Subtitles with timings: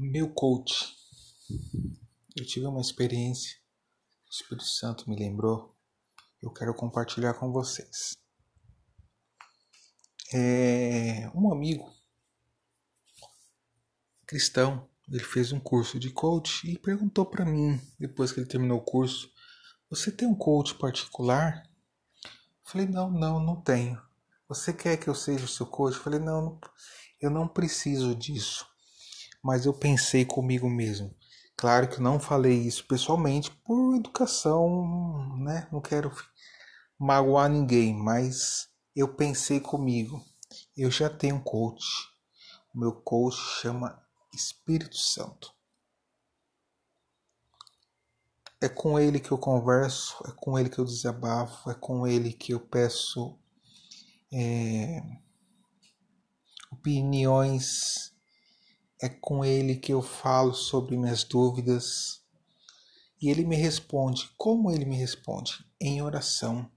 [0.00, 0.94] Meu coach.
[2.36, 3.58] Eu tive uma experiência,
[4.28, 5.76] o Espírito Santo me lembrou,
[6.40, 8.16] eu quero compartilhar com vocês.
[10.32, 11.92] É, um amigo
[14.24, 18.78] cristão, ele fez um curso de coach e perguntou para mim, depois que ele terminou
[18.78, 19.28] o curso,
[19.90, 21.68] você tem um coach particular?
[22.24, 22.30] Eu
[22.62, 24.00] falei, não, não, não tenho.
[24.48, 25.96] Você quer que eu seja o seu coach?
[25.96, 26.60] Eu falei, não,
[27.20, 28.64] eu não preciso disso
[29.42, 31.14] mas eu pensei comigo mesmo.
[31.56, 35.66] Claro que não falei isso pessoalmente por educação, né?
[35.72, 36.12] Não quero
[36.98, 40.24] magoar ninguém, mas eu pensei comigo.
[40.76, 41.84] Eu já tenho um coach.
[42.72, 44.00] O meu coach chama
[44.32, 45.52] Espírito Santo.
[48.60, 52.32] É com ele que eu converso, é com ele que eu desabafo, é com ele
[52.32, 53.38] que eu peço
[54.32, 55.00] é,
[56.70, 58.07] opiniões
[59.00, 62.20] é com ele que eu falo sobre minhas dúvidas.
[63.20, 64.30] E ele me responde.
[64.36, 65.64] Como ele me responde?
[65.80, 66.70] Em oração.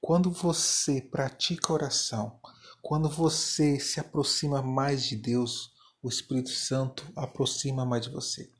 [0.00, 2.38] Quando você pratica oração,
[2.82, 8.50] quando você se aproxima mais de Deus, o Espírito Santo aproxima mais de você.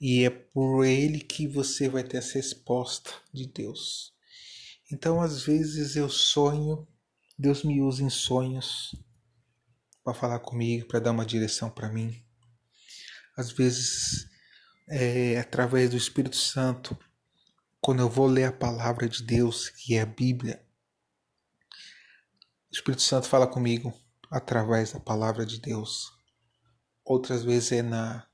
[0.00, 4.14] E é por ele que você vai ter essa resposta de Deus.
[4.90, 6.86] Então, às vezes eu sonho,
[7.36, 8.94] Deus me usa em sonhos
[10.08, 12.24] para falar comigo, para dar uma direção para mim.
[13.36, 14.26] Às vezes,
[14.88, 16.98] é, através do Espírito Santo,
[17.78, 20.64] quando eu vou ler a palavra de Deus, que é a Bíblia,
[22.70, 23.92] o Espírito Santo fala comigo
[24.30, 26.10] através da palavra de Deus.
[27.04, 28.26] Outras vezes é na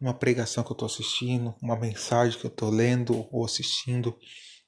[0.00, 4.18] uma pregação que eu estou assistindo, uma mensagem que eu estou lendo ou assistindo,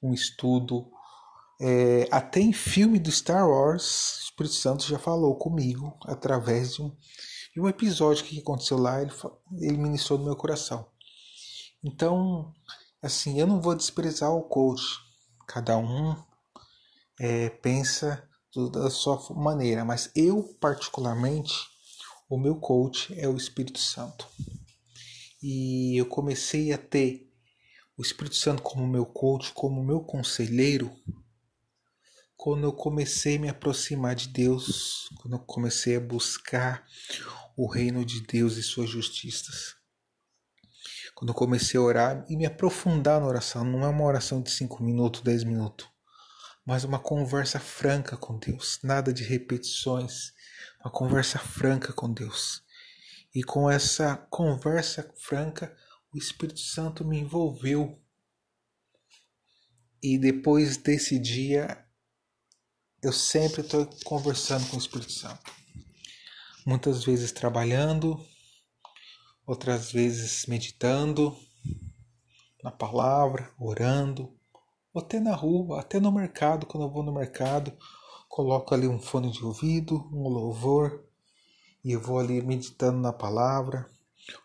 [0.01, 0.89] um estudo,
[1.59, 6.81] é, até em filme do Star Wars, o Espírito Santo já falou comigo através de
[6.81, 6.89] um,
[7.53, 9.11] de um episódio que aconteceu lá, ele,
[9.61, 10.87] ele ministrou no meu coração.
[11.83, 12.53] Então,
[13.01, 14.83] assim, eu não vou desprezar o coach.
[15.47, 16.15] Cada um
[17.19, 18.27] é, pensa
[18.71, 21.53] da sua maneira, mas eu, particularmente,
[22.29, 24.27] o meu coach é o Espírito Santo.
[25.41, 27.31] E eu comecei a ter
[27.97, 30.91] o Espírito Santo como meu coach, como meu conselheiro,
[32.35, 36.85] quando eu comecei a me aproximar de Deus, quando eu comecei a buscar
[37.55, 39.75] o reino de Deus e suas justiças.
[41.13, 44.51] Quando eu comecei a orar e me aprofundar na oração, não é uma oração de
[44.51, 45.87] 5 minutos, 10 minutos,
[46.65, 50.33] mas uma conversa franca com Deus, nada de repetições,
[50.83, 52.63] uma conversa franca com Deus.
[53.33, 55.75] E com essa conversa franca,
[56.13, 58.01] o Espírito Santo me envolveu.
[60.01, 61.84] E depois desse dia,
[63.05, 65.51] eu sempre estou conversando com o Espírito Santo.
[66.65, 68.19] Muitas vezes trabalhando,
[69.45, 71.37] outras vezes meditando
[72.63, 74.35] na palavra, orando,
[74.91, 77.77] ou até na rua, até no mercado, quando eu vou no mercado,
[78.27, 81.05] coloco ali um fone de ouvido, um louvor,
[81.83, 83.87] e eu vou ali meditando na palavra,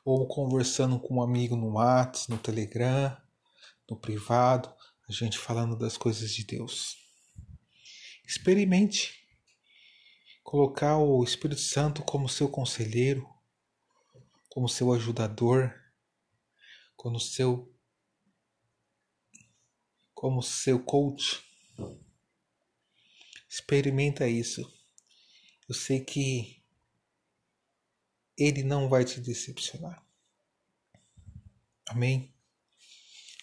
[0.05, 3.17] ou conversando com um amigo no WhatsApp, no Telegram,
[3.89, 4.71] no privado,
[5.09, 7.01] a gente falando das coisas de Deus.
[8.31, 9.27] Experimente
[10.45, 13.29] colocar o Espírito Santo como seu conselheiro,
[14.49, 15.75] como seu ajudador,
[16.95, 17.77] como seu
[20.15, 21.45] como seu coach.
[23.49, 24.63] Experimenta isso.
[25.69, 26.65] Eu sei que
[28.39, 30.07] ele não vai te decepcionar.
[31.89, 32.33] Amém.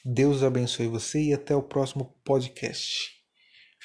[0.06, 3.17] Deus abençoe você e até o próximo podcast.